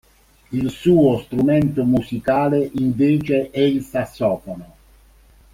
Il 0.51 0.71
suo 0.71 1.19
strumento 1.25 1.83
musicale 1.83 2.71
invece 2.79 3.51
è 3.51 3.59
il 3.59 3.83
sassofono. 3.83 4.75